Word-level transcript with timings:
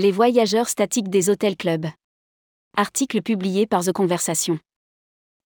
Les 0.00 0.12
voyageurs 0.12 0.68
statiques 0.68 1.08
des 1.08 1.28
hôtels 1.28 1.56
clubs. 1.56 1.86
Article 2.76 3.20
publié 3.20 3.66
par 3.66 3.84
The 3.84 3.90
Conversation. 3.90 4.60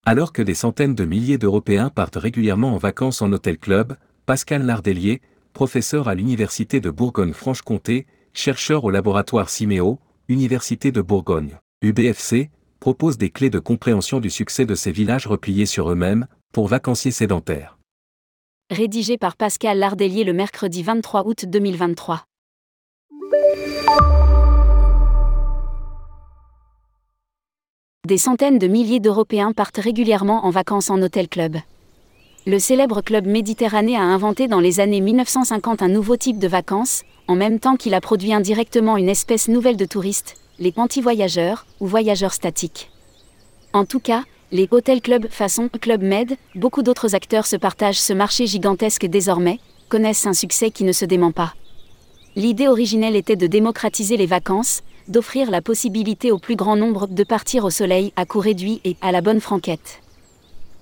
Alors 0.05 0.35
que 0.35 0.43
des 0.43 0.53
centaines 0.53 0.95
de 0.95 1.07
milliers 1.07 1.39
d'Européens 1.39 1.89
partent 1.89 2.17
régulièrement 2.17 2.75
en 2.75 2.77
vacances 2.77 3.23
en 3.23 3.33
hôtel 3.33 3.57
club, 3.57 3.97
Pascal 4.27 4.67
Lardelier, 4.67 5.23
professeur 5.55 6.07
à 6.07 6.15
l'Université 6.15 6.81
de 6.81 6.91
Bourgogne-Franche-Comté, 6.91 8.07
chercheur 8.35 8.85
au 8.85 8.91
laboratoire 8.91 9.49
Siméo, 9.49 9.99
Université 10.29 10.93
de 10.93 11.01
Bourgogne, 11.01 11.57
UBFC, 11.81 12.51
propose 12.79 13.17
des 13.17 13.31
clés 13.31 13.49
de 13.49 13.59
compréhension 13.59 14.21
du 14.21 14.29
succès 14.29 14.67
de 14.67 14.75
ces 14.75 14.93
villages 14.93 15.27
repliés 15.27 15.65
sur 15.65 15.91
eux-mêmes, 15.91 16.27
pour 16.53 16.69
vacanciers 16.69 17.11
sédentaires. 17.11 17.79
Rédigé 18.71 19.17
par 19.17 19.35
Pascal 19.35 19.79
Lardelier 19.79 20.25
le 20.25 20.35
mercredi 20.35 20.83
23 20.83 21.27
août 21.27 21.47
2023. 21.47 22.27
Des 28.05 28.19
centaines 28.19 28.59
de 28.59 28.67
milliers 28.67 28.99
d'Européens 28.99 29.53
partent 29.53 29.79
régulièrement 29.79 30.45
en 30.45 30.51
vacances 30.51 30.91
en 30.91 31.01
hôtel-club. 31.01 31.59
Le 32.49 32.59
célèbre 32.59 33.01
club 33.01 33.29
méditerranéen 33.29 34.01
a 34.01 34.13
inventé 34.13 34.49
dans 34.49 34.59
les 34.59 34.81
années 34.81 35.01
1950 35.01 35.83
un 35.83 35.89
nouveau 35.89 36.17
type 36.17 36.41
de 36.41 36.49
vacances, 36.49 37.05
en 37.29 37.37
même 37.37 37.61
temps 37.61 37.77
qu'il 37.77 37.95
a 37.95 38.01
produit 38.01 38.35
indirectement 38.35 38.97
une 38.97 39.09
espèce 39.09 39.47
nouvelle 39.47 39.77
de 39.77 39.85
touristes, 39.85 40.35
les 40.59 40.73
anti-voyageurs 40.77 41.65
ou 41.79 41.87
voyageurs 41.87 42.33
statiques. 42.33 42.91
En 43.73 43.85
tout 43.85 44.01
cas, 44.01 44.25
les 44.51 44.67
hôtels-clubs 44.69 45.29
façon 45.31 45.69
Club 45.69 46.03
Med, 46.03 46.37
beaucoup 46.57 46.83
d'autres 46.83 47.15
acteurs 47.15 47.47
se 47.47 47.55
partagent 47.55 48.01
ce 48.01 48.13
marché 48.13 48.49
gigantesque 48.49 49.07
désormais, 49.07 49.61
connaissent 49.89 50.27
un 50.27 50.33
succès 50.33 50.73
qui 50.73 50.83
ne 50.83 50.91
se 50.91 51.05
dément 51.05 51.31
pas. 51.31 51.55
L'idée 52.35 52.67
originelle 52.67 53.15
était 53.15 53.37
de 53.37 53.47
démocratiser 53.47 54.17
les 54.17 54.27
vacances, 54.27 54.83
d'offrir 55.13 55.51
la 55.51 55.61
possibilité 55.61 56.33
au 56.33 56.39
plus 56.39 56.57
grand 56.57 56.75
nombre 56.75 57.07
de 57.07 57.23
partir 57.23 57.65
au 57.65 57.71
soleil 57.71 58.13
à 58.17 58.27
coût 58.27 58.41
réduit 58.41 58.81
et 58.85 58.97
à 59.03 59.13
la 59.13 59.21
bonne 59.21 59.41
franquette. 59.41 60.01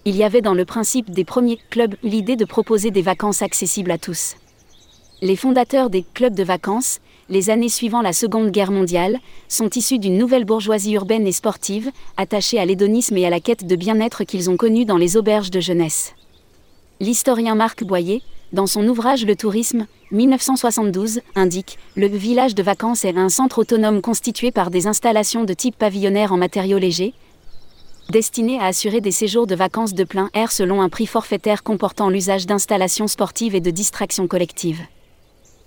Il 0.07 0.17
y 0.17 0.25
avait 0.25 0.41
dans 0.41 0.55
le 0.55 0.65
principe 0.65 1.11
des 1.11 1.25
premiers 1.25 1.59
clubs 1.69 1.97
l'idée 2.03 2.37
de 2.37 2.47
proposer 2.47 2.91
des 2.91 3.03
vacances 3.03 3.43
accessibles 3.43 3.91
à 3.91 3.99
tous. 3.99 4.37
Les 5.21 5.37
fondateurs 5.37 5.91
des 5.91 6.07
clubs 6.15 6.35
de 6.35 6.45
vacances, 6.45 7.01
les 7.29 7.51
années 7.51 7.69
suivant 7.69 8.01
la 8.01 8.15
Seconde 8.15 8.51
Guerre 8.51 8.71
mondiale, 8.71 9.19
sont 9.49 9.69
issus 9.69 9.99
d'une 9.99 10.17
nouvelle 10.17 10.47
bourgeoisie 10.47 10.93
urbaine 10.93 11.27
et 11.27 11.33
sportive, 11.33 11.91
attachée 12.17 12.59
à 12.59 12.65
l'hédonisme 12.65 13.19
et 13.19 13.27
à 13.27 13.31
la 13.31 13.41
quête 13.41 13.67
de 13.67 13.77
bien-être 13.77 14.25
qu'ils 14.25 14.49
ont 14.49 14.57
connue 14.57 14.87
dans 14.87 14.97
les 14.97 15.19
auberges 15.19 15.51
de 15.51 15.61
jeunesse. 15.61 16.15
L'historien 17.01 17.55
Marc 17.55 17.85
Boyer, 17.85 18.23
dans 18.53 18.67
son 18.67 18.87
ouvrage 18.89 19.25
Le 19.25 19.37
tourisme, 19.37 19.87
1972, 20.11 21.21
indique 21.37 21.79
Le 21.95 22.09
village 22.09 22.55
de 22.55 22.63
vacances 22.63 23.05
est 23.05 23.17
un 23.17 23.29
centre 23.29 23.59
autonome 23.59 24.01
constitué 24.01 24.51
par 24.51 24.71
des 24.71 24.87
installations 24.87 25.45
de 25.45 25.55
type 25.55 25.77
pavillonnaire 25.77 26.33
en 26.33 26.37
matériaux 26.37 26.79
légers, 26.79 27.15
destiné 28.11 28.59
à 28.59 28.65
assurer 28.65 29.01
des 29.01 29.13
séjours 29.13 29.47
de 29.47 29.55
vacances 29.55 29.95
de 29.95 30.05
plein 30.05 30.31
air 30.35 30.51
selon 30.51 30.83
un 30.83 30.89
prix 30.89 31.07
forfaitaire 31.07 31.63
comportant 31.63 32.11
l'usage 32.11 32.47
d'installations 32.47 33.07
sportives 33.07 33.55
et 33.55 33.61
de 33.61 33.71
distractions 33.71 34.27
collectives. 34.27 34.83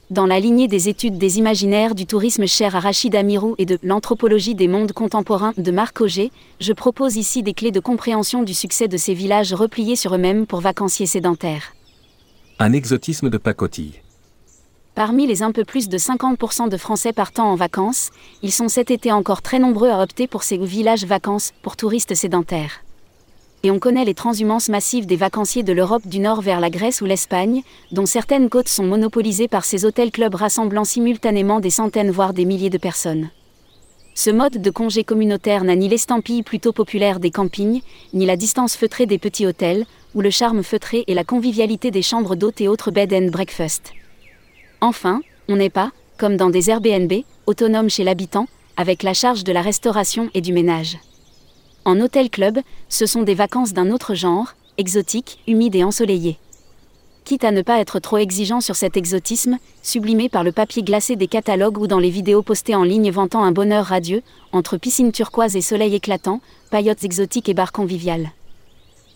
Dans 0.09 0.25
la 0.25 0.41
lignée 0.41 0.67
des 0.67 0.89
études 0.89 1.17
des 1.17 1.39
imaginaires 1.39 1.95
du 1.95 2.05
tourisme 2.05 2.45
cher 2.45 2.75
à 2.75 2.81
Rachid 2.81 3.15
Amirou 3.15 3.55
et 3.57 3.65
de 3.65 3.79
l'anthropologie 3.81 4.53
des 4.53 4.67
mondes 4.67 4.91
contemporains 4.91 5.53
de 5.57 5.71
Marc 5.71 6.01
Auger, 6.01 6.31
je 6.59 6.73
propose 6.73 7.15
ici 7.15 7.41
des 7.41 7.53
clés 7.53 7.71
de 7.71 7.79
compréhension 7.79 8.43
du 8.43 8.53
succès 8.53 8.89
de 8.89 8.97
ces 8.97 9.13
villages 9.13 9.53
repliés 9.53 9.95
sur 9.95 10.13
eux-mêmes 10.13 10.45
pour 10.45 10.59
vacanciers 10.59 11.07
sédentaires. 11.07 11.73
Un 12.59 12.71
exotisme 12.71 13.31
de 13.31 13.37
pacotille. 13.39 14.01
Parmi 14.93 15.25
les 15.25 15.41
un 15.41 15.51
peu 15.51 15.65
plus 15.65 15.89
de 15.89 15.97
50% 15.97 16.69
de 16.69 16.77
Français 16.77 17.11
partant 17.11 17.51
en 17.51 17.55
vacances, 17.55 18.11
ils 18.43 18.51
sont 18.51 18.67
cet 18.67 18.91
été 18.91 19.11
encore 19.11 19.41
très 19.41 19.57
nombreux 19.57 19.89
à 19.89 19.99
opter 20.03 20.27
pour 20.27 20.43
ces 20.43 20.57
villages 20.57 21.03
vacances 21.03 21.51
pour 21.63 21.75
touristes 21.75 22.13
sédentaires. 22.13 22.83
Et 23.63 23.71
on 23.71 23.79
connaît 23.79 24.05
les 24.05 24.13
transhumances 24.13 24.69
massives 24.69 25.07
des 25.07 25.15
vacanciers 25.15 25.63
de 25.63 25.73
l'Europe 25.73 26.05
du 26.05 26.19
Nord 26.19 26.41
vers 26.41 26.59
la 26.59 26.69
Grèce 26.69 27.01
ou 27.01 27.05
l'Espagne, 27.05 27.63
dont 27.91 28.05
certaines 28.05 28.49
côtes 28.49 28.69
sont 28.69 28.85
monopolisées 28.85 29.47
par 29.47 29.65
ces 29.65 29.83
hôtels-clubs 29.83 30.35
rassemblant 30.35 30.83
simultanément 30.83 31.59
des 31.59 31.71
centaines 31.71 32.11
voire 32.11 32.33
des 32.33 32.45
milliers 32.45 32.69
de 32.69 32.77
personnes. 32.77 33.29
Ce 34.15 34.29
mode 34.29 34.61
de 34.61 34.69
congé 34.69 35.03
communautaire 35.03 35.63
n'a 35.63 35.75
ni 35.75 35.89
l'estampille 35.89 36.43
plutôt 36.43 36.71
populaire 36.71 37.19
des 37.19 37.31
campings, 37.31 37.81
ni 38.13 38.27
la 38.27 38.37
distance 38.37 38.75
feutrée 38.75 39.07
des 39.07 39.17
petits 39.17 39.47
hôtels, 39.47 39.87
ou 40.15 40.21
le 40.21 40.29
charme 40.29 40.63
feutré 40.63 41.03
et 41.07 41.13
la 41.13 41.23
convivialité 41.23 41.91
des 41.91 42.01
chambres 42.01 42.35
d'hôtes 42.35 42.61
et 42.61 42.67
autres 42.67 42.91
bed 42.91 43.13
and 43.13 43.29
breakfast. 43.31 43.93
Enfin, 44.81 45.21
on 45.47 45.55
n'est 45.55 45.69
pas, 45.69 45.91
comme 46.17 46.37
dans 46.37 46.49
des 46.49 46.69
Airbnb, 46.69 47.11
autonome 47.45 47.89
chez 47.89 48.03
l'habitant, 48.03 48.47
avec 48.77 49.03
la 49.03 49.13
charge 49.13 49.43
de 49.43 49.51
la 49.51 49.61
restauration 49.61 50.29
et 50.33 50.41
du 50.41 50.53
ménage. 50.53 50.97
En 51.85 51.99
hôtel-club, 51.99 52.59
ce 52.89 53.05
sont 53.05 53.23
des 53.23 53.35
vacances 53.35 53.73
d'un 53.73 53.91
autre 53.91 54.15
genre, 54.15 54.53
exotiques, 54.77 55.39
humides 55.47 55.75
et 55.75 55.83
ensoleillées. 55.83 56.37
Quitte 57.25 57.45
à 57.45 57.51
ne 57.51 57.61
pas 57.61 57.79
être 57.79 57.99
trop 57.99 58.17
exigeant 58.17 58.59
sur 58.59 58.75
cet 58.75 58.97
exotisme, 58.97 59.57
sublimé 59.81 60.27
par 60.27 60.43
le 60.43 60.51
papier 60.51 60.83
glacé 60.83 61.15
des 61.15 61.27
catalogues 61.27 61.77
ou 61.77 61.87
dans 61.87 61.99
les 61.99 62.09
vidéos 62.09 62.41
postées 62.41 62.75
en 62.75 62.83
ligne 62.83 63.11
vantant 63.11 63.43
un 63.43 63.51
bonheur 63.51 63.85
radieux, 63.85 64.23
entre 64.51 64.77
piscine 64.77 65.11
turquoise 65.11 65.55
et 65.55 65.61
soleil 65.61 65.95
éclatant, 65.95 66.41
paillotes 66.69 67.03
exotiques 67.03 67.47
et 67.47 67.53
bars 67.53 67.71
conviviales. 67.71 68.31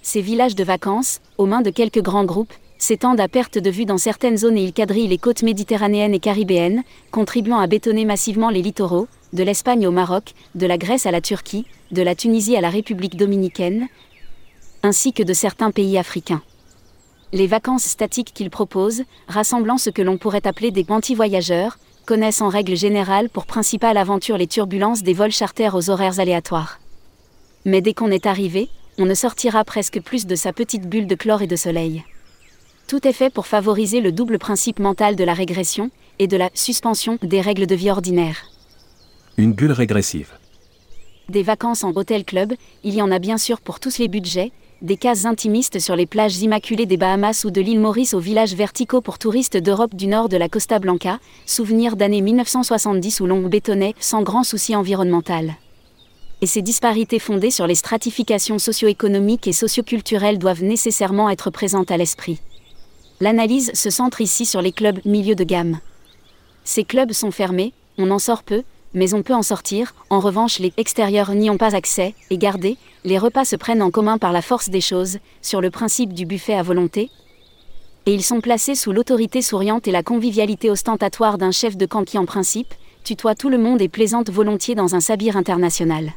Ces 0.10 0.22
villages 0.22 0.56
de 0.56 0.64
vacances, 0.64 1.20
aux 1.38 1.48
mains 1.48 1.60
de 1.60 1.70
quelques 1.70 2.02
grands 2.02 2.24
groupes, 2.24 2.54
s'étendent 2.78 3.20
à 3.20 3.28
perte 3.28 3.58
de 3.58 3.70
vue 3.70 3.84
dans 3.84 3.98
certaines 3.98 4.38
zones 4.38 4.58
et 4.58 4.64
ils 4.64 4.72
quadrillent 4.72 5.10
les 5.10 5.18
côtes 5.18 5.44
méditerranéennes 5.44 6.14
et 6.14 6.22
caribéennes, 6.22 6.86
contribuant 7.12 7.60
à 7.60 7.68
bétonner 7.68 8.06
massivement 8.06 8.50
les 8.50 8.62
littoraux, 8.62 9.10
de 9.34 9.44
l'Espagne 9.44 9.86
au 9.86 9.92
Maroc, 9.92 10.32
de 10.56 10.66
la 10.66 10.78
Grèce 10.78 11.06
à 11.08 11.12
la 11.12 11.20
Turquie, 11.20 11.66
de 11.92 12.02
la 12.02 12.16
Tunisie 12.16 12.56
à 12.56 12.62
la 12.62 12.70
République 12.70 13.18
dominicaine, 13.18 13.90
ainsi 14.82 15.12
que 15.12 15.24
de 15.24 15.34
certains 15.34 15.72
pays 15.72 15.98
africains. 15.98 16.42
Les 17.34 17.48
vacances 17.48 17.84
statiques 17.84 18.32
qu'ils 18.34 18.50
proposent, 18.50 19.04
rassemblant 19.28 19.78
ce 19.78 19.90
que 19.90 20.02
l'on 20.02 20.18
pourrait 20.18 20.48
appeler 20.48 20.72
des 20.72 20.86
anti-voyageurs, 20.88 21.80
connaissent 22.06 22.42
en 22.42 22.48
règle 22.48 22.78
générale 22.78 23.28
pour 23.28 23.46
principale 23.46 23.98
aventure 23.98 24.38
les 24.38 24.48
turbulences 24.48 25.04
des 25.04 25.14
vols 25.14 25.34
charters 25.34 25.76
aux 25.76 25.90
horaires 25.90 26.22
aléatoires. 26.22 26.80
Mais 27.66 27.82
dès 27.82 27.94
qu'on 27.94 28.10
est 28.10 28.26
arrivé, 28.26 28.70
on 28.98 29.06
ne 29.06 29.14
sortira 29.14 29.64
presque 29.64 30.02
plus 30.02 30.26
de 30.26 30.36
sa 30.36 30.54
petite 30.54 30.88
bulle 30.88 31.08
de 31.08 31.16
chlore 31.16 31.42
et 31.42 31.48
de 31.48 31.56
soleil. 31.56 32.04
Tout 32.88 33.08
est 33.08 33.14
fait 33.14 33.30
pour 33.30 33.48
favoriser 33.48 34.02
le 34.02 34.12
double 34.12 34.40
principe 34.40 34.80
mental 34.80 35.16
de 35.16 35.24
la 35.24 35.34
régression 35.34 35.92
et 36.20 36.28
de 36.28 36.38
la 36.38 36.50
suspension 36.54 37.20
des 37.22 37.42
règles 37.42 37.68
de 37.68 37.76
vie 37.76 37.92
ordinaires. 37.92 38.46
Une 39.38 39.54
bulle 39.54 39.74
régressive. 39.74 40.32
Des 41.30 41.44
vacances 41.44 41.84
en 41.84 41.92
hôtel-club, 41.92 42.54
il 42.84 42.96
y 42.96 43.02
en 43.02 43.12
a 43.12 43.20
bien 43.20 43.38
sûr 43.38 43.60
pour 43.60 43.80
tous 43.80 43.98
les 43.98 44.08
budgets, 44.08 44.52
des 44.82 44.96
cases 44.96 45.26
intimistes 45.26 45.80
sur 45.80 45.96
les 45.96 46.06
plages 46.06 46.38
immaculées 46.38 46.86
des 46.86 46.98
Bahamas 46.98 47.44
ou 47.44 47.52
de 47.52 47.60
l'île 47.60 47.80
Maurice 47.80 48.14
aux 48.14 48.20
villages 48.20 48.54
verticaux 48.54 49.02
pour 49.02 49.20
touristes 49.20 49.58
d'Europe 49.58 49.96
du 49.96 50.08
Nord 50.08 50.30
de 50.30 50.38
la 50.38 50.48
Costa 50.48 50.80
Blanca, 50.80 51.20
souvenir 51.46 51.98
d'années 51.98 52.22
1970 52.22 53.20
où 53.20 53.26
l'on 53.26 53.42
bétonnait 53.48 53.96
sans 54.00 54.22
grand 54.22 54.44
souci 54.44 54.76
environnemental. 54.76 55.56
Et 56.42 56.46
ces 56.46 56.62
disparités 56.62 57.20
fondées 57.20 57.50
sur 57.50 57.66
les 57.66 57.76
stratifications 57.76 58.60
socio-économiques 58.60 59.48
et 59.48 59.54
socio-culturelles 59.54 60.38
doivent 60.38 60.64
nécessairement 60.64 61.30
être 61.30 61.50
présentes 61.50 61.90
à 61.90 61.98
l'esprit. 61.98 62.40
L'analyse 63.20 63.72
se 63.74 63.90
centre 63.90 64.22
ici 64.22 64.46
sur 64.46 64.62
les 64.62 64.72
clubs 64.72 65.00
milieu 65.04 65.34
de 65.34 65.44
gamme. 65.44 65.80
Ces 66.64 66.84
clubs 66.84 67.14
sont 67.14 67.32
fermés, 67.32 67.74
on 67.98 68.12
en 68.12 68.20
sort 68.20 68.44
peu, 68.44 68.62
mais 68.94 69.16
on 69.16 69.24
peut 69.24 69.34
en 69.34 69.42
sortir, 69.42 69.96
en 70.12 70.20
revanche 70.20 70.60
les 70.60 70.72
extérieurs 70.78 71.34
n'y 71.34 71.50
ont 71.50 71.58
pas 71.58 71.76
accès, 71.76 72.14
et 72.30 72.38
gardés, 72.38 72.78
les 73.04 73.18
repas 73.18 73.46
se 73.46 73.56
prennent 73.56 73.82
en 73.82 73.90
commun 73.90 74.20
par 74.20 74.32
la 74.32 74.44
force 74.44 74.70
des 74.70 74.82
choses, 74.82 75.18
sur 75.42 75.62
le 75.62 75.72
principe 75.72 76.14
du 76.14 76.26
buffet 76.28 76.54
à 76.54 76.62
volonté, 76.62 77.10
et 78.06 78.14
ils 78.14 78.24
sont 78.24 78.40
placés 78.40 78.76
sous 78.76 78.94
l'autorité 78.94 79.42
souriante 79.42 79.88
et 79.88 79.92
la 79.92 80.04
convivialité 80.04 80.70
ostentatoire 80.70 81.38
d'un 81.38 81.52
chef 81.52 81.76
de 81.76 81.86
camp 81.86 82.06
qui 82.06 82.18
en 82.18 82.26
principe, 82.26 82.74
tutoie 83.04 83.36
tout 83.36 83.50
le 83.50 83.58
monde 83.58 83.82
et 83.82 83.90
plaisante 83.90 84.30
volontiers 84.30 84.76
dans 84.76 84.96
un 84.96 85.00
sabir 85.00 85.36
international 85.36 86.14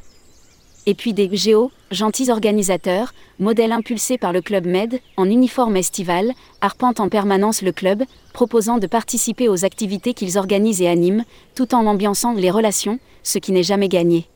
et 0.86 0.94
puis 0.94 1.12
des 1.12 1.28
géos, 1.36 1.70
gentils 1.90 2.30
organisateurs, 2.30 3.12
modèles 3.38 3.72
impulsés 3.72 4.18
par 4.18 4.32
le 4.32 4.40
Club 4.40 4.66
Med, 4.66 5.00
en 5.16 5.28
uniforme 5.28 5.76
estival, 5.76 6.32
arpentent 6.60 7.00
en 7.00 7.08
permanence 7.08 7.62
le 7.62 7.72
club, 7.72 8.04
proposant 8.32 8.78
de 8.78 8.86
participer 8.86 9.48
aux 9.48 9.64
activités 9.64 10.14
qu'ils 10.14 10.38
organisent 10.38 10.82
et 10.82 10.88
animent, 10.88 11.24
tout 11.54 11.74
en 11.74 11.86
ambiançant 11.86 12.32
les 12.32 12.50
relations, 12.50 12.98
ce 13.22 13.38
qui 13.38 13.52
n'est 13.52 13.62
jamais 13.62 13.88
gagné. 13.88 14.26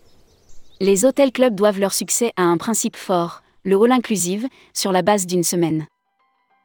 Les 0.80 1.04
hôtels 1.04 1.32
clubs 1.32 1.54
doivent 1.54 1.80
leur 1.80 1.94
succès 1.94 2.32
à 2.36 2.42
un 2.42 2.56
principe 2.56 2.96
fort, 2.96 3.42
le 3.62 3.76
hall 3.76 3.92
inclusive, 3.92 4.46
sur 4.72 4.92
la 4.92 5.02
base 5.02 5.26
d'une 5.26 5.44
semaine. 5.44 5.86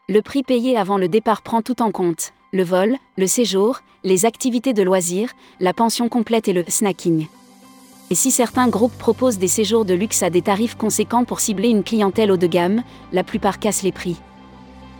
Le 0.10 0.22
prix 0.22 0.44
payé 0.44 0.76
avant 0.76 0.98
le 0.98 1.08
départ 1.08 1.42
prend 1.42 1.62
tout 1.62 1.82
en 1.82 1.92
compte, 1.92 2.34
le 2.52 2.64
vol, 2.64 2.98
le 3.18 3.28
séjour, 3.28 3.80
les 4.04 4.26
activités 4.26 4.74
de 4.74 4.82
loisirs, 4.82 5.34
la 5.60 5.74
pension 5.74 6.10
complète 6.10 6.48
et 6.48 6.54
le 6.54 6.64
snacking. 6.68 7.28
Et 8.12 8.16
si 8.16 8.32
certains 8.32 8.68
groupes 8.68 8.98
proposent 8.98 9.38
des 9.38 9.48
séjours 9.48 9.86
de 9.86 9.94
luxe 9.94 10.24
à 10.24 10.32
des 10.32 10.42
tarifs 10.42 10.76
conséquents 10.76 11.26
pour 11.26 11.40
cibler 11.40 11.70
une 11.70 11.84
clientèle 11.84 12.32
haut 12.32 12.38
de 12.38 12.48
gamme, 12.48 12.82
la 13.12 13.24
plupart 13.24 13.60
cassent 13.60 13.84
les 13.84 13.92
prix. 13.92 14.18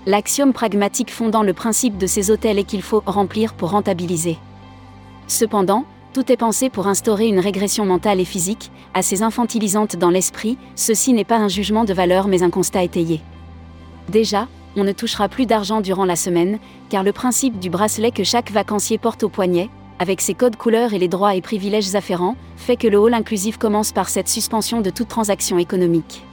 L'axiome 0.06 0.54
pragmatique 0.54 1.12
fondant 1.12 1.42
le 1.42 1.54
principe 1.54 1.98
de 1.98 2.06
ces 2.06 2.30
hôtels 2.30 2.60
est 2.60 2.64
qu'il 2.64 2.84
faut 2.84 3.02
remplir 3.06 3.54
pour 3.54 3.72
rentabiliser. 3.72 4.38
Cependant, 5.28 5.86
tout 6.14 6.32
est 6.32 6.38
pensé 6.38 6.70
pour 6.70 6.88
instaurer 6.88 7.28
une 7.28 7.40
régression 7.40 7.86
mentale 7.86 8.20
et 8.20 8.26
physique, 8.26 8.72
assez 8.94 9.24
infantilisante 9.24 9.96
dans 9.96 10.10
l'esprit, 10.10 10.58
ceci 10.76 11.14
n'est 11.14 11.24
pas 11.24 11.38
un 11.38 11.48
jugement 11.48 11.86
de 11.86 11.94
valeur 11.94 12.28
mais 12.28 12.44
un 12.44 12.50
constat 12.50 12.84
étayé. 12.84 13.22
Déjà, 14.08 14.48
on 14.76 14.84
ne 14.84 14.92
touchera 14.92 15.30
plus 15.30 15.46
d'argent 15.46 15.82
durant 15.82 16.06
la 16.06 16.16
semaine, 16.16 16.60
car 16.90 17.04
le 17.04 17.12
principe 17.12 17.60
du 17.60 17.70
bracelet 17.70 18.12
que 18.12 18.24
chaque 18.24 18.52
vacancier 18.52 18.98
porte 18.98 19.24
au 19.24 19.30
poignet, 19.30 19.70
avec 20.00 20.22
ses 20.22 20.34
codes 20.34 20.56
couleurs 20.56 20.94
et 20.94 21.00
les 21.00 21.08
droits 21.08 21.36
et 21.36 21.42
privilèges 21.42 21.94
afférents, 21.96 22.36
fait 22.56 22.78
que 22.78 22.88
le 22.88 22.98
hall 22.98 23.14
inclusif 23.14 23.58
commence 23.58 23.92
par 23.92 24.10
cette 24.10 24.30
suspension 24.30 24.82
de 24.82 24.90
toute 24.90 25.10
transaction 25.10 25.60
économique. 25.60 26.24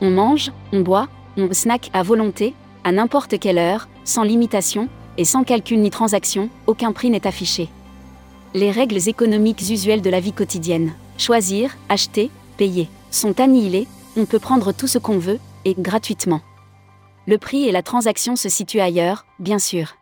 On 0.00 0.10
mange, 0.10 0.52
on 0.72 0.80
boit, 0.80 1.08
on 1.36 1.52
snack 1.52 1.90
à 1.92 2.02
volonté, 2.02 2.54
à 2.84 2.92
n'importe 2.92 3.38
quelle 3.38 3.58
heure, 3.58 3.88
sans 4.04 4.22
limitation, 4.22 4.88
et 5.16 5.24
sans 5.24 5.44
calcul 5.44 5.80
ni 5.80 5.90
transaction, 5.90 6.50
aucun 6.66 6.92
prix 6.92 7.10
n'est 7.10 7.26
affiché. 7.26 7.68
Les 8.54 8.70
règles 8.70 9.08
économiques 9.08 9.62
usuelles 9.62 10.02
de 10.02 10.10
la 10.10 10.20
vie 10.20 10.32
quotidienne, 10.32 10.92
choisir, 11.16 11.76
acheter, 11.88 12.30
payer, 12.56 12.88
sont 13.10 13.40
annihilées, 13.40 13.86
on 14.16 14.26
peut 14.26 14.38
prendre 14.38 14.72
tout 14.72 14.86
ce 14.86 14.98
qu'on 14.98 15.18
veut, 15.18 15.38
et 15.64 15.74
gratuitement. 15.78 16.40
Le 17.26 17.38
prix 17.38 17.64
et 17.64 17.72
la 17.72 17.82
transaction 17.82 18.36
se 18.36 18.48
situent 18.48 18.80
ailleurs, 18.80 19.24
bien 19.38 19.58
sûr. 19.58 19.94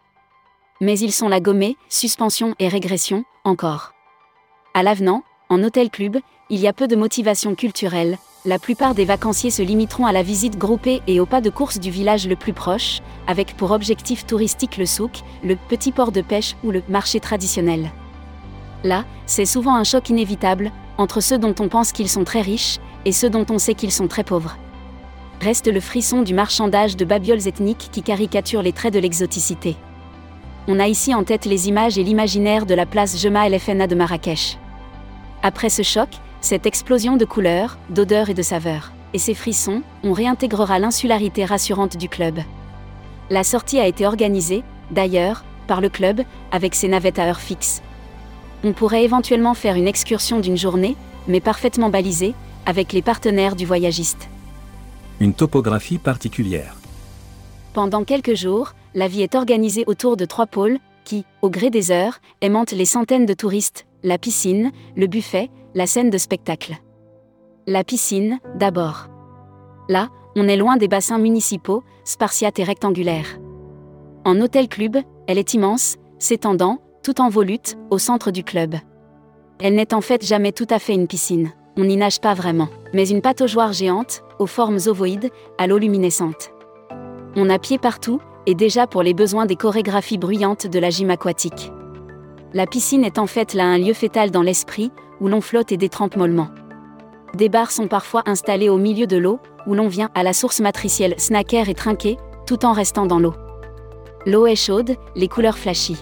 Mais 0.81 0.99
ils 0.99 1.12
sont 1.12 1.29
la 1.29 1.41
gommée, 1.41 1.77
suspension 1.88 2.55
et 2.59 2.69
régression, 2.69 3.25
encore. 3.44 3.93
À 4.75 4.82
l'avenant, 4.82 5.23
en 5.49 5.62
hôtel-club, 5.62 6.19
il 6.49 6.61
y 6.61 6.69
a 6.69 6.73
peu 6.73 6.88
de 6.88 6.97
motivation 6.97 7.55
culturelle, 7.55 8.19
la 8.47 8.59
plupart 8.59 8.94
des 8.94 9.05
vacanciers 9.05 9.50
se 9.50 9.61
limiteront 9.61 10.06
à 10.06 10.12
la 10.12 10.23
visite 10.23 10.56
groupée 10.56 11.03
et 11.06 11.21
au 11.21 11.27
pas 11.27 11.43
de 11.43 11.50
course 11.50 11.79
du 11.79 11.91
village 11.91 12.27
le 12.27 12.37
plus 12.37 12.55
proche, 12.55 13.00
avec 13.27 13.55
pour 13.55 13.71
objectif 13.71 14.25
touristique 14.25 14.79
le 14.79 14.87
souk, 14.87 15.21
le 15.44 15.56
petit 15.69 15.93
port 15.93 16.11
de 16.11 16.23
pêche 16.23 16.56
ou 16.65 16.71
le 16.71 16.83
marché 16.88 17.21
traditionnel. 17.21 17.91
Là, 18.83 19.05
c'est 19.26 19.44
souvent 19.44 19.75
un 19.75 19.85
choc 19.85 20.09
inévitable, 20.09 20.73
entre 20.97 21.21
ceux 21.21 21.37
dont 21.37 21.55
on 21.61 21.69
pense 21.69 21.93
qu'ils 21.93 22.09
sont 22.09 22.25
très 22.25 22.41
riches, 22.41 22.79
et 23.05 23.12
ceux 23.12 23.29
dont 23.29 23.44
on 23.50 23.59
sait 23.59 23.75
qu'ils 23.75 23.93
sont 23.93 24.09
très 24.09 24.25
pauvres. 24.25 24.56
Reste 25.43 25.67
le 25.67 25.81
frisson 25.81 26.23
du 26.23 26.33
marchandage 26.33 26.97
de 26.97 27.05
babioles 27.05 27.47
ethniques 27.47 27.91
qui 27.93 28.03
caricature 28.03 28.62
les 28.62 28.73
traits 28.73 28.94
de 28.94 29.00
l'exoticité. 29.00 29.76
On 30.69 30.79
a 30.79 30.89
ici 30.89 31.15
en 31.15 31.25
tête 31.25 31.47
les 31.47 31.69
images 31.69 31.99
et 31.99 32.03
l'imaginaire 32.03 32.67
de 32.67 32.75
la 32.75 32.87
place 32.87 33.19
Jema 33.19 33.47
El 33.47 33.59
Fna 33.59 33.87
de 33.87 33.95
Marrakech. 33.95 34.59
Après 35.43 35.71
ce 35.71 35.83
choc, 35.83 36.09
cette 36.41 36.67
explosion 36.67 37.17
de 37.17 37.25
couleurs, 37.25 37.79
d'odeurs 37.89 38.29
et 38.29 38.35
de 38.35 38.43
saveurs, 38.43 38.93
et 39.15 39.19
ces 39.19 39.35
frissons, 39.35 39.83
on 40.05 40.12
réintégrera 40.12 40.79
l'insularité 40.79 41.45
rassurante 41.45 41.97
du 41.97 42.09
club. 42.09 42.39
La 43.31 43.43
sortie 43.43 43.81
a 43.81 43.87
été 43.87 44.07
organisée, 44.07 44.62
d'ailleurs, 44.91 45.45
par 45.67 45.81
le 45.81 45.89
club, 45.89 46.23
avec 46.53 46.75
ses 46.75 46.89
navettes 46.89 47.19
à 47.19 47.27
heure 47.27 47.41
fixe. 47.41 47.83
On 48.62 48.73
pourrait 48.73 49.05
éventuellement 49.05 49.55
faire 49.55 49.77
une 49.77 49.89
excursion 49.89 50.41
d'une 50.41 50.59
journée, 50.59 50.97
mais 51.27 51.41
parfaitement 51.41 51.89
balisée, 51.89 52.35
avec 52.67 52.93
les 52.93 53.03
partenaires 53.03 53.57
du 53.57 53.65
voyagiste. 53.65 54.29
Une 55.21 55.33
topographie 55.33 55.99
particulière. 55.99 56.77
Pendant 57.73 58.05
quelques 58.05 58.35
jours, 58.35 58.75
la 58.94 59.08
vie 59.08 59.22
est 59.22 59.34
organisée 59.34 59.84
autour 59.87 60.16
de 60.16 60.25
trois 60.25 60.46
pôles, 60.46 60.78
qui, 61.04 61.25
au 61.42 61.50
gré 61.50 61.70
des 61.70 61.90
heures, 61.90 62.19
aimantent 62.40 62.72
les 62.72 62.84
centaines 62.84 63.26
de 63.26 63.34
touristes, 63.34 63.87
la 64.02 64.19
piscine, 64.19 64.70
le 64.96 65.06
buffet, 65.06 65.50
la 65.75 65.87
scène 65.87 66.10
de 66.10 66.19
spectacle. 66.19 66.76
La 67.66 67.84
piscine, 67.84 68.38
d'abord. 68.56 69.06
Là, 69.88 70.08
on 70.37 70.48
est 70.48 70.56
loin 70.56 70.76
des 70.76 70.88
bassins 70.88 71.19
municipaux, 71.19 71.82
spartiates 72.04 72.58
et 72.58 72.64
rectangulaires. 72.64 73.38
En 74.25 74.40
hôtel-club, 74.40 74.98
elle 75.26 75.38
est 75.38 75.54
immense, 75.54 75.96
s'étendant, 76.19 76.78
tout 77.02 77.20
en 77.20 77.28
volute, 77.28 77.76
au 77.90 77.98
centre 77.98 78.31
du 78.31 78.44
club. 78.44 78.75
Elle 79.58 79.75
n'est 79.75 79.94
en 79.94 80.00
fait 80.00 80.25
jamais 80.25 80.52
tout 80.52 80.66
à 80.70 80.78
fait 80.78 80.94
une 80.94 81.06
piscine, 81.06 81.52
on 81.76 81.84
n'y 81.84 81.96
nage 81.96 82.20
pas 82.20 82.34
vraiment, 82.34 82.69
mais 82.92 83.08
une 83.08 83.22
pataugeoire 83.22 83.72
géante, 83.72 84.22
aux 84.38 84.46
formes 84.46 84.78
ovoïdes, 84.87 85.31
à 85.58 85.66
l'eau 85.66 85.78
luminescente. 85.78 86.52
On 87.37 87.48
a 87.48 87.58
pied 87.58 87.78
partout, 87.78 88.20
et 88.46 88.54
déjà 88.54 88.87
pour 88.87 89.02
les 89.02 89.14
besoins 89.14 89.46
des 89.46 89.56
chorégraphies 89.56 90.19
bruyantes 90.19 90.66
de 90.66 90.78
la 90.78 90.90
gym 90.90 91.10
aquatique. 91.10 91.72
La 92.52 92.66
piscine 92.66 93.04
est 93.04 93.19
en 93.19 93.26
fait 93.26 93.54
là 93.54 93.64
un 93.64 93.78
lieu 93.78 93.92
fétal 93.92 94.31
dans 94.31 94.42
l'esprit, 94.42 94.90
où 95.20 95.28
l'on 95.28 95.40
flotte 95.40 95.72
et 95.72 95.76
détrempe 95.76 96.16
mollement. 96.16 96.48
Des 97.34 97.48
bars 97.48 97.70
sont 97.70 97.87
parfois 97.87 98.22
installés 98.26 98.69
au 98.69 98.76
milieu 98.76 99.06
de 99.06 99.16
l'eau, 99.16 99.38
où 99.66 99.75
l'on 99.75 99.88
vient 99.88 100.10
à 100.14 100.22
la 100.22 100.32
source 100.32 100.60
matricielle 100.60 101.14
snacker 101.19 101.69
et 101.69 101.75
trinquer, 101.75 102.16
tout 102.46 102.64
en 102.64 102.72
restant 102.72 103.06
dans 103.06 103.20
l'eau. 103.20 103.34
L'eau 104.26 104.46
est 104.46 104.56
chaude, 104.56 104.96
les 105.14 105.28
couleurs 105.28 105.58
flashy. 105.58 105.96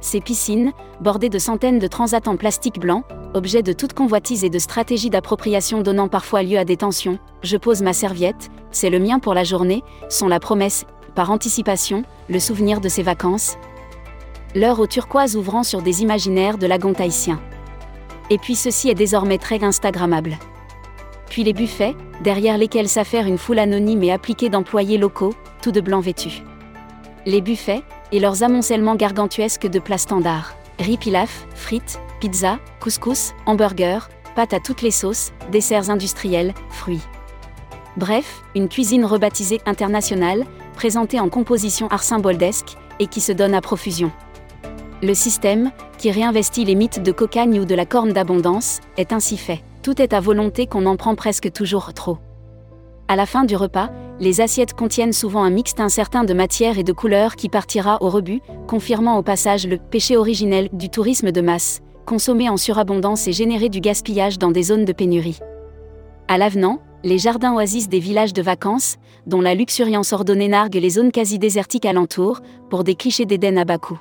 Ces 0.00 0.20
piscines, 0.20 0.72
bordées 1.00 1.28
de 1.28 1.38
centaines 1.38 1.78
de 1.78 1.86
transats 1.86 2.26
en 2.26 2.36
plastique 2.36 2.80
blanc, 2.80 3.04
objets 3.34 3.62
de 3.62 3.72
toute 3.72 3.92
convoitise 3.92 4.42
et 4.42 4.50
de 4.50 4.58
stratégie 4.58 5.10
d'appropriation 5.10 5.80
donnant 5.80 6.08
parfois 6.08 6.42
lieu 6.42 6.58
à 6.58 6.64
des 6.64 6.76
tensions, 6.76 7.18
je 7.42 7.56
pose 7.56 7.82
ma 7.82 7.92
serviette, 7.92 8.50
c'est 8.72 8.90
le 8.90 8.98
mien 8.98 9.20
pour 9.20 9.34
la 9.34 9.44
journée, 9.44 9.84
sont 10.08 10.28
la 10.28 10.40
promesse, 10.40 10.84
par 11.14 11.30
anticipation, 11.30 12.04
le 12.28 12.38
souvenir 12.38 12.80
de 12.80 12.88
ces 12.88 13.02
vacances. 13.02 13.56
L'heure 14.54 14.80
aux 14.80 14.86
turquoises 14.86 15.36
ouvrant 15.36 15.62
sur 15.62 15.82
des 15.82 16.02
imaginaires 16.02 16.58
de 16.58 16.66
lagon 16.66 16.92
tahitien. 16.92 17.40
Et 18.30 18.38
puis 18.38 18.54
ceci 18.54 18.88
est 18.90 18.94
désormais 18.94 19.38
très 19.38 19.62
instagrammable. 19.64 20.38
Puis 21.28 21.44
les 21.44 21.52
buffets, 21.52 21.94
derrière 22.22 22.58
lesquels 22.58 22.88
s'affaire 22.88 23.26
une 23.26 23.38
foule 23.38 23.58
anonyme 23.58 24.02
et 24.02 24.12
appliquée 24.12 24.50
d'employés 24.50 24.98
locaux, 24.98 25.34
tout 25.62 25.72
de 25.72 25.80
blanc 25.80 26.00
vêtus. 26.00 26.42
Les 27.24 27.40
buffets, 27.40 27.82
et 28.12 28.20
leurs 28.20 28.42
amoncellements 28.42 28.94
gargantuesques 28.94 29.66
de 29.66 29.78
plats 29.78 29.98
standards. 29.98 30.54
Riz 30.78 30.98
pilaf, 30.98 31.46
frites, 31.54 31.98
pizza, 32.20 32.58
couscous, 32.80 33.32
hamburgers, 33.46 34.08
pâtes 34.36 34.54
à 34.54 34.60
toutes 34.60 34.82
les 34.82 34.90
sauces, 34.90 35.32
desserts 35.50 35.90
industriels, 35.90 36.54
fruits. 36.70 37.02
Bref, 37.96 38.42
une 38.54 38.68
cuisine 38.68 39.04
rebaptisée 39.04 39.60
internationale, 39.66 40.44
présentée 40.72 41.20
en 41.20 41.28
composition 41.28 41.88
arsymboldesque, 41.88 42.76
et 42.98 43.06
qui 43.06 43.20
se 43.20 43.32
donne 43.32 43.54
à 43.54 43.60
profusion. 43.60 44.10
Le 45.02 45.14
système, 45.14 45.72
qui 45.98 46.10
réinvestit 46.10 46.64
les 46.64 46.74
mythes 46.74 47.02
de 47.02 47.12
cocagne 47.12 47.58
ou 47.58 47.64
de 47.64 47.74
la 47.74 47.86
corne 47.86 48.12
d'abondance, 48.12 48.80
est 48.96 49.12
ainsi 49.12 49.36
fait. 49.36 49.62
Tout 49.82 50.00
est 50.00 50.12
à 50.12 50.20
volonté 50.20 50.66
qu'on 50.66 50.86
en 50.86 50.96
prend 50.96 51.16
presque 51.16 51.50
toujours 51.52 51.92
trop. 51.92 52.18
À 53.08 53.16
la 53.16 53.26
fin 53.26 53.44
du 53.44 53.56
repas, 53.56 53.90
les 54.20 54.40
assiettes 54.40 54.74
contiennent 54.74 55.12
souvent 55.12 55.42
un 55.42 55.50
mixte 55.50 55.80
incertain 55.80 56.22
de 56.22 56.34
matières 56.34 56.78
et 56.78 56.84
de 56.84 56.92
couleurs 56.92 57.34
qui 57.34 57.48
partira 57.48 57.98
au 58.00 58.08
rebut, 58.08 58.40
confirmant 58.68 59.18
au 59.18 59.22
passage 59.22 59.66
le 59.66 59.78
péché 59.78 60.16
originel 60.16 60.68
du 60.72 60.88
tourisme 60.88 61.32
de 61.32 61.40
masse, 61.40 61.80
consommer 62.06 62.48
en 62.48 62.56
surabondance 62.56 63.26
et 63.26 63.32
générer 63.32 63.68
du 63.68 63.80
gaspillage 63.80 64.38
dans 64.38 64.52
des 64.52 64.62
zones 64.62 64.84
de 64.84 64.92
pénurie. 64.92 65.40
À 66.28 66.38
l'avenant, 66.38 66.80
les 67.04 67.18
jardins 67.18 67.54
oasis 67.54 67.88
des 67.88 67.98
villages 67.98 68.32
de 68.32 68.42
vacances, 68.42 68.96
dont 69.26 69.40
la 69.40 69.54
luxuriance 69.54 70.12
ordonnée 70.12 70.48
nargue 70.48 70.74
les 70.74 70.90
zones 70.90 71.12
quasi 71.12 71.38
désertiques 71.38 71.84
alentours, 71.84 72.40
pour 72.70 72.84
des 72.84 72.94
clichés 72.94 73.26
d'Éden 73.26 73.58
à 73.58 73.64
bas 73.64 73.78
coût. 73.78 74.00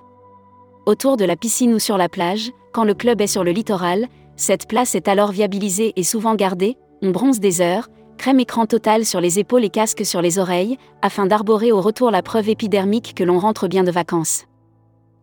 Autour 0.85 1.17
de 1.17 1.25
la 1.25 1.35
piscine 1.35 1.73
ou 1.73 1.79
sur 1.79 1.97
la 1.97 2.09
plage, 2.09 2.51
quand 2.73 2.83
le 2.83 2.93
club 2.93 3.21
est 3.21 3.27
sur 3.27 3.43
le 3.43 3.51
littoral, 3.51 4.07
cette 4.35 4.67
place 4.67 4.95
est 4.95 5.07
alors 5.07 5.31
viabilisée 5.31 5.93
et 5.95 6.03
souvent 6.03 6.35
gardée, 6.35 6.77
on 7.01 7.11
bronze 7.11 7.39
des 7.39 7.61
heures, 7.61 7.89
crème 8.17 8.39
écran 8.39 8.65
total 8.65 9.05
sur 9.05 9.21
les 9.21 9.39
épaules 9.39 9.65
et 9.65 9.69
casque 9.69 10.05
sur 10.05 10.21
les 10.21 10.39
oreilles, 10.39 10.77
afin 11.01 11.25
d'arborer 11.25 11.71
au 11.71 11.81
retour 11.81 12.11
la 12.11 12.21
preuve 12.21 12.49
épidermique 12.49 13.13
que 13.15 13.23
l'on 13.23 13.39
rentre 13.39 13.67
bien 13.67 13.83
de 13.83 13.91
vacances. 13.91 14.45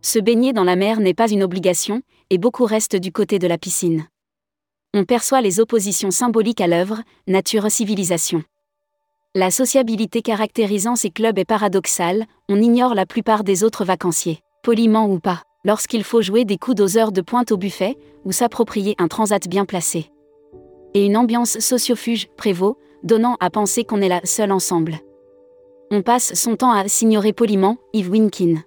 Se 0.03 0.19
baigner 0.19 0.53
dans 0.53 0.65
la 0.65 0.77
mer 0.77 1.01
n'est 1.01 1.15
pas 1.15 1.31
une 1.31 1.43
obligation, 1.43 2.03
et 2.31 2.39
beaucoup 2.39 2.65
restent 2.65 2.97
du 2.97 3.13
côté 3.13 3.39
de 3.39 3.47
la 3.47 3.59
piscine. 3.59 4.07
On 4.95 5.05
perçoit 5.05 5.43
les 5.43 5.61
oppositions 5.61 6.11
symboliques 6.11 6.63
à 6.63 6.67
l'œuvre, 6.67 7.03
nature-civilisation. 7.27 8.43
La 9.35 9.51
sociabilité 9.51 10.23
caractérisant 10.23 10.97
ces 10.97 11.11
clubs 11.11 11.39
est 11.39 11.45
paradoxale, 11.45 12.25
on 12.49 12.61
ignore 12.61 12.95
la 12.95 13.05
plupart 13.05 13.45
des 13.45 13.65
autres 13.65 13.85
vacanciers, 13.85 14.41
poliment 14.63 15.07
ou 15.07 15.21
pas, 15.21 15.43
lorsqu'il 15.63 16.05
faut 16.05 16.23
jouer 16.23 16.47
des 16.47 16.57
coups 16.57 16.77
d'oseur 16.77 17.13
de 17.13 17.21
pointe 17.21 17.53
au 17.53 17.59
buffet, 17.59 17.99
ou 18.25 18.33
s'approprier 18.33 18.95
un 18.99 19.09
transat 19.09 19.47
bien 19.47 19.67
placé. 19.67 20.11
Et 20.95 21.05
une 21.05 21.19
ambiance 21.19 21.59
sociofuge 21.59 22.29
prévaut, 22.39 22.79
donnant 23.03 23.37
à 23.41 23.51
penser 23.51 23.85
qu'on 23.85 24.01
est 24.01 24.09
là 24.09 24.23
seul 24.25 24.51
ensemble. 24.51 24.99
On 25.91 26.01
passe 26.01 26.33
son 26.33 26.57
temps 26.57 26.73
à 26.73 26.89
s'ignorer 26.89 27.35
poliment, 27.35 27.77
Yves 27.93 28.11
Winkin. 28.11 28.63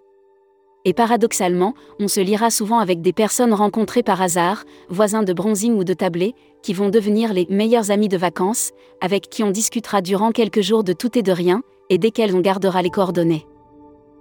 Et 0.83 0.93
paradoxalement, 0.93 1.75
on 1.99 2.07
se 2.07 2.19
lira 2.19 2.49
souvent 2.49 2.79
avec 2.79 3.01
des 3.01 3.13
personnes 3.13 3.53
rencontrées 3.53 4.03
par 4.03 4.21
hasard, 4.21 4.63
voisins 4.89 5.23
de 5.23 5.33
bronzing 5.33 5.77
ou 5.77 5.83
de 5.83 5.93
tablé, 5.93 6.33
qui 6.63 6.73
vont 6.73 6.89
devenir 6.89 7.33
les 7.33 7.45
meilleurs 7.49 7.91
amis 7.91 8.07
de 8.07 8.17
vacances, 8.17 8.71
avec 8.99 9.29
qui 9.29 9.43
on 9.43 9.51
discutera 9.51 10.01
durant 10.01 10.31
quelques 10.31 10.61
jours 10.61 10.83
de 10.83 10.93
tout 10.93 11.17
et 11.17 11.23
de 11.23 11.31
rien, 11.31 11.61
et 11.89 11.97
desquels 11.97 12.35
on 12.35 12.41
gardera 12.41 12.81
les 12.81 12.89
coordonnées. 12.89 13.45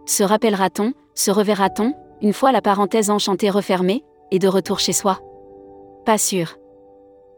Se 0.06 0.22
rappellera-t-on, 0.22 0.92
se 1.14 1.30
reverra-t-on, 1.30 1.94
une 2.20 2.32
fois 2.32 2.52
la 2.52 2.60
parenthèse 2.60 3.10
enchantée 3.10 3.48
refermée, 3.48 4.04
et 4.30 4.38
de 4.38 4.48
retour 4.48 4.80
chez 4.80 4.92
soi? 4.92 5.20
Pas 6.04 6.18
sûr. 6.18 6.56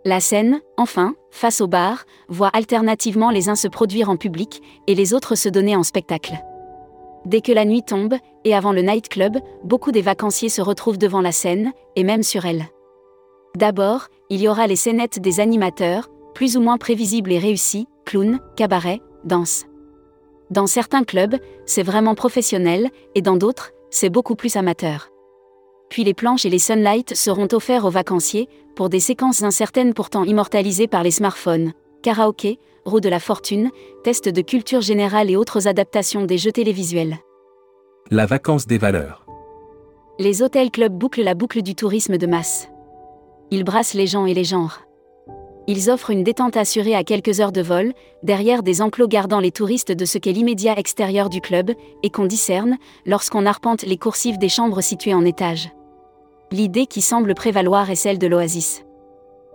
La 0.05 0.19
scène, 0.19 0.61
enfin, 0.77 1.15
face 1.31 1.61
au 1.61 1.69
bar, 1.69 2.05
voit 2.29 2.51
alternativement 2.53 3.31
les 3.31 3.49
uns 3.49 3.55
se 3.55 3.69
produire 3.69 4.11
en 4.11 4.17
public 4.17 4.61
et 4.89 4.97
les 4.97 5.15
autres 5.15 5.37
se 5.37 5.49
donner 5.49 5.77
en 5.77 5.85
spectacle. 5.85 6.35
Dès 7.25 7.41
que 7.41 7.53
la 7.53 7.65
nuit 7.65 7.83
tombe, 7.83 8.15
et 8.45 8.55
avant 8.55 8.73
le 8.73 8.83
nightclub, 8.83 9.39
beaucoup 9.65 9.93
des 9.93 10.03
vacanciers 10.03 10.49
se 10.49 10.61
retrouvent 10.61 10.99
devant 10.99 11.21
la 11.21 11.33
scène, 11.33 11.73
et 11.97 12.05
même 12.05 12.23
sur 12.23 12.45
elle. 12.45 12.67
D'abord, 13.57 14.09
il 14.31 14.41
y 14.41 14.49
aura 14.49 14.67
les 14.67 14.77
scénettes 14.77 15.21
des 15.21 15.41
animateurs, 15.41 16.09
plus 16.35 16.57
ou 16.57 16.61
moins 16.61 16.79
prévisibles 16.79 17.33
et 17.33 17.39
réussis, 17.39 17.87
clowns, 18.05 18.41
cabaret, 18.57 19.01
danse. 19.25 19.67
Dans 20.51 20.67
certains 20.67 21.05
clubs, 21.05 21.37
c'est 21.65 21.83
vraiment 21.83 22.15
professionnel, 22.15 22.91
et 23.15 23.23
dans 23.23 23.37
d'autres, 23.37 23.73
c'est 23.91 24.11
beaucoup 24.11 24.35
plus 24.35 24.57
amateur. 24.57 25.11
Puis 25.89 26.05
les 26.05 26.15
planches 26.15 26.47
et 26.47 26.51
les 26.51 26.59
sunlights 26.59 27.15
seront 27.15 27.49
offerts 27.53 27.85
aux 27.85 27.91
vacanciers, 27.91 28.49
pour 28.75 28.89
des 28.89 29.01
séquences 29.01 29.43
incertaines 29.43 29.95
pourtant 29.95 30.25
immortalisées 30.25 30.89
par 30.89 31.03
les 31.03 31.11
smartphones. 31.11 31.73
Karaoké, 32.03 32.59
roue 32.85 33.01
de 33.01 33.09
la 33.09 33.21
fortune, 33.21 33.71
tests 34.05 34.29
de 34.29 34.43
culture 34.43 34.81
générale 34.81 35.31
et 35.31 35.37
autres 35.37 35.69
adaptations 35.69 36.25
des 36.25 36.39
jeux 36.39 36.53
télévisuels. 36.53 37.19
La 38.11 38.27
vacance 38.27 38.67
des 38.67 38.79
valeurs. 38.79 39.27
Les 40.19 40.43
hôtels 40.43 40.71
clubs 40.71 40.93
bouclent 40.93 41.23
la 41.23 41.35
boucle 41.35 41.63
du 41.63 41.75
tourisme 41.75 42.19
de 42.19 42.27
masse. 42.27 42.69
Ils 43.51 43.65
brassent 43.65 43.95
les 43.95 44.07
gens 44.07 44.27
et 44.27 44.35
les 44.35 44.45
genres. 44.45 44.81
Ils 45.69 45.91
offrent 45.91 46.11
une 46.11 46.25
détente 46.25 46.57
assurée 46.57 46.95
à 46.95 47.05
quelques 47.05 47.41
heures 47.41 47.53
de 47.53 47.63
vol, 47.63 47.93
derrière 48.23 48.63
des 48.63 48.83
enclos 48.83 49.07
gardant 49.07 49.39
les 49.39 49.53
touristes 49.53 49.93
de 49.93 50.05
ce 50.05 50.19
qu'est 50.19 50.33
l'immédiat 50.33 50.77
extérieur 50.77 51.29
du 51.29 51.41
club, 51.41 51.71
et 52.03 52.11
qu'on 52.11 52.27
discerne, 52.27 52.79
lorsqu'on 53.07 53.47
arpente 53.47 53.83
les 53.83 53.97
coursives 53.97 54.39
des 54.39 54.49
chambres 54.49 54.81
situées 54.81 55.15
en 55.15 55.25
étage. 55.25 55.71
L'idée 56.51 56.87
qui 56.87 57.01
semble 57.01 57.35
prévaloir 57.35 57.91
est 57.91 57.97
celle 57.97 58.19
de 58.19 58.27
l'oasis. 58.27 58.85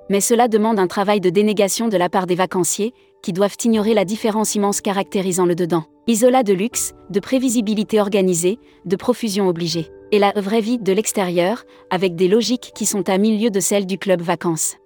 Mais 0.09 0.21
cela 0.21 0.47
demande 0.47 0.79
un 0.79 0.87
travail 0.87 1.19
de 1.19 1.29
dénégation 1.29 1.89
de 1.89 1.97
la 1.97 2.09
part 2.09 2.25
des 2.25 2.35
vacanciers, 2.35 2.93
qui 3.21 3.33
doivent 3.33 3.57
ignorer 3.63 3.93
la 3.93 4.05
différence 4.05 4.55
immense 4.55 4.81
caractérisant 4.81 5.45
le 5.45 5.55
dedans. 5.55 5.85
Isola 6.07 6.43
de 6.43 6.53
luxe, 6.53 6.93
de 7.09 7.19
prévisibilité 7.19 7.99
organisée, 7.99 8.59
de 8.85 8.95
profusion 8.95 9.47
obligée. 9.47 9.89
Et 10.11 10.19
la 10.19 10.31
vraie 10.35 10.61
vie 10.61 10.77
de 10.77 10.93
l'extérieur, 10.93 11.65
avec 11.89 12.15
des 12.15 12.27
logiques 12.27 12.71
qui 12.73 12.85
sont 12.85 13.09
à 13.09 13.17
milieu 13.17 13.49
de 13.49 13.59
celles 13.59 13.85
du 13.85 13.97
club 13.97 14.21
vacances. 14.21 14.77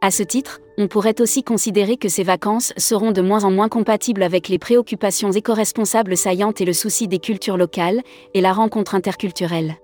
À 0.00 0.10
ce 0.10 0.22
titre, 0.22 0.60
on 0.78 0.86
pourrait 0.86 1.20
aussi 1.20 1.42
considérer 1.42 1.96
que 1.96 2.08
ces 2.08 2.22
vacances 2.22 2.72
seront 2.76 3.10
de 3.10 3.20
moins 3.20 3.42
en 3.42 3.50
moins 3.50 3.68
compatibles 3.68 4.22
avec 4.22 4.48
les 4.48 4.58
préoccupations 4.58 5.32
éco-responsables 5.32 6.16
saillantes 6.16 6.60
et 6.60 6.64
le 6.64 6.72
souci 6.72 7.08
des 7.08 7.18
cultures 7.18 7.56
locales, 7.56 8.00
et 8.32 8.40
la 8.40 8.52
rencontre 8.52 8.94
interculturelle. 8.94 9.76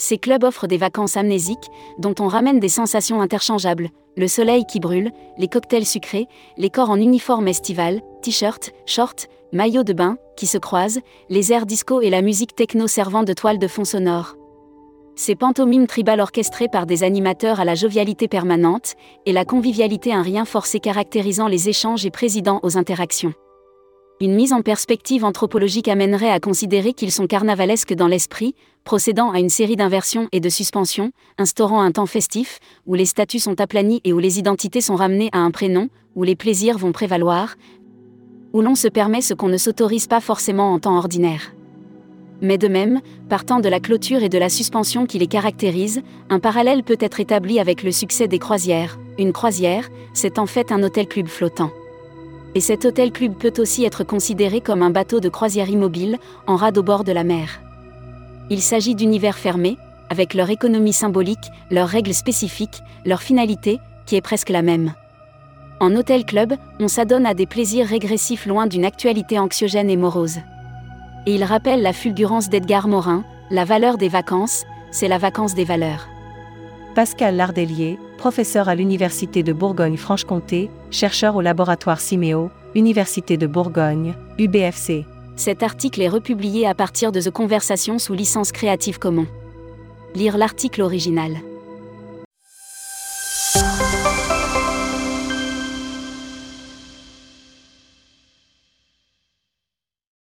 Ces 0.00 0.16
clubs 0.16 0.44
offrent 0.44 0.66
des 0.66 0.78
vacances 0.78 1.18
amnésiques, 1.18 1.70
dont 1.98 2.14
on 2.20 2.26
ramène 2.26 2.58
des 2.58 2.70
sensations 2.70 3.20
interchangeables, 3.20 3.90
le 4.16 4.28
soleil 4.28 4.64
qui 4.64 4.80
brûle, 4.80 5.12
les 5.36 5.46
cocktails 5.46 5.84
sucrés, 5.84 6.26
les 6.56 6.70
corps 6.70 6.88
en 6.88 6.96
uniforme 6.96 7.48
estival, 7.48 8.00
t-shirt, 8.22 8.72
shorts, 8.86 9.26
maillots 9.52 9.84
de 9.84 9.92
bain, 9.92 10.16
qui 10.38 10.46
se 10.46 10.56
croisent, 10.56 11.00
les 11.28 11.52
airs 11.52 11.66
disco 11.66 12.00
et 12.00 12.08
la 12.08 12.22
musique 12.22 12.54
techno 12.54 12.86
servant 12.86 13.24
de 13.24 13.34
toile 13.34 13.58
de 13.58 13.68
fond 13.68 13.84
sonore. 13.84 14.36
Ces 15.16 15.34
pantomimes 15.34 15.86
tribales 15.86 16.20
orchestrées 16.20 16.68
par 16.68 16.86
des 16.86 17.02
animateurs 17.02 17.60
à 17.60 17.66
la 17.66 17.74
jovialité 17.74 18.26
permanente, 18.26 18.94
et 19.26 19.34
la 19.34 19.44
convivialité 19.44 20.14
un 20.14 20.22
rien 20.22 20.46
forcé 20.46 20.80
caractérisant 20.80 21.46
les 21.46 21.68
échanges 21.68 22.06
et 22.06 22.10
présidant 22.10 22.60
aux 22.62 22.78
interactions. 22.78 23.34
Une 24.22 24.34
mise 24.34 24.52
en 24.52 24.60
perspective 24.60 25.24
anthropologique 25.24 25.88
amènerait 25.88 26.28
à 26.28 26.40
considérer 26.40 26.92
qu'ils 26.92 27.10
sont 27.10 27.26
carnavalesques 27.26 27.94
dans 27.94 28.06
l'esprit, 28.06 28.54
procédant 28.84 29.30
à 29.30 29.38
une 29.38 29.48
série 29.48 29.76
d'inversions 29.76 30.28
et 30.30 30.40
de 30.40 30.50
suspensions, 30.50 31.10
instaurant 31.38 31.80
un 31.80 31.90
temps 31.90 32.04
festif, 32.04 32.58
où 32.84 32.92
les 32.92 33.06
statuts 33.06 33.38
sont 33.38 33.58
aplanis 33.62 34.02
et 34.04 34.12
où 34.12 34.18
les 34.18 34.38
identités 34.38 34.82
sont 34.82 34.94
ramenées 34.94 35.30
à 35.32 35.38
un 35.38 35.50
prénom, 35.50 35.88
où 36.16 36.22
les 36.22 36.36
plaisirs 36.36 36.76
vont 36.76 36.92
prévaloir, 36.92 37.54
où 38.52 38.60
l'on 38.60 38.74
se 38.74 38.88
permet 38.88 39.22
ce 39.22 39.32
qu'on 39.32 39.48
ne 39.48 39.56
s'autorise 39.56 40.06
pas 40.06 40.20
forcément 40.20 40.74
en 40.74 40.78
temps 40.78 40.98
ordinaire. 40.98 41.54
Mais 42.42 42.58
de 42.58 42.68
même, 42.68 43.00
partant 43.30 43.60
de 43.60 43.70
la 43.70 43.80
clôture 43.80 44.22
et 44.22 44.28
de 44.28 44.38
la 44.38 44.50
suspension 44.50 45.06
qui 45.06 45.18
les 45.18 45.28
caractérise, 45.28 46.02
un 46.28 46.40
parallèle 46.40 46.82
peut 46.82 46.98
être 47.00 47.20
établi 47.20 47.58
avec 47.58 47.82
le 47.82 47.90
succès 47.90 48.28
des 48.28 48.38
croisières. 48.38 48.98
Une 49.18 49.32
croisière, 49.32 49.88
c'est 50.12 50.38
en 50.38 50.46
fait 50.46 50.72
un 50.72 50.82
hôtel-club 50.82 51.26
flottant. 51.26 51.70
Et 52.54 52.60
cet 52.60 52.84
hôtel-club 52.84 53.34
peut 53.34 53.52
aussi 53.58 53.84
être 53.84 54.04
considéré 54.04 54.60
comme 54.60 54.82
un 54.82 54.90
bateau 54.90 55.20
de 55.20 55.28
croisière 55.28 55.68
immobile, 55.68 56.18
en 56.46 56.56
rade 56.56 56.78
au 56.78 56.82
bord 56.82 57.04
de 57.04 57.12
la 57.12 57.24
mer. 57.24 57.60
Il 58.50 58.60
s'agit 58.60 58.94
d'univers 58.94 59.38
fermés, 59.38 59.76
avec 60.08 60.34
leur 60.34 60.50
économie 60.50 60.92
symbolique, 60.92 61.50
leurs 61.70 61.88
règles 61.88 62.14
spécifiques, 62.14 62.82
leur 63.04 63.22
finalité, 63.22 63.78
qui 64.06 64.16
est 64.16 64.20
presque 64.20 64.48
la 64.48 64.62
même. 64.62 64.94
En 65.78 65.94
hôtel-club, 65.94 66.54
on 66.80 66.88
s'adonne 66.88 67.26
à 67.26 67.34
des 67.34 67.46
plaisirs 67.46 67.86
régressifs 67.86 68.46
loin 68.46 68.66
d'une 68.66 68.84
actualité 68.84 69.38
anxiogène 69.38 69.88
et 69.88 69.96
morose 69.96 70.40
et 71.26 71.34
il 71.34 71.44
rappelle 71.44 71.82
la 71.82 71.92
fulgurance 71.92 72.48
d'Edgar 72.48 72.88
Morin, 72.88 73.24
la 73.50 73.64
valeur 73.64 73.98
des 73.98 74.08
vacances, 74.08 74.64
c'est 74.90 75.08
la 75.08 75.18
vacance 75.18 75.54
des 75.54 75.64
valeurs. 75.64 76.08
Pascal 76.94 77.36
Lardelier, 77.36 77.98
professeur 78.20 78.68
à 78.68 78.74
l'Université 78.74 79.42
de 79.42 79.54
Bourgogne-Franche-Comté, 79.54 80.68
chercheur 80.90 81.36
au 81.36 81.40
laboratoire 81.40 82.00
Siméo, 82.00 82.50
Université 82.74 83.38
de 83.38 83.46
Bourgogne, 83.46 84.14
UBFC. 84.38 85.06
Cet 85.36 85.62
article 85.62 86.02
est 86.02 86.08
republié 86.08 86.66
à 86.66 86.74
partir 86.74 87.12
de 87.12 87.20
The 87.22 87.30
Conversation 87.30 87.98
sous 87.98 88.12
licence 88.12 88.52
Creative 88.52 88.98
Commons. 88.98 89.26
Lire 90.14 90.36
l'article 90.36 90.82
original. 90.82 91.32